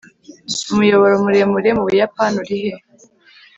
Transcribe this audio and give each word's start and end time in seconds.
umuyoboro 0.73 1.15
muremure 1.23 1.69
mu 1.77 1.83
buyapani 1.89 2.35
urihe 2.43 2.71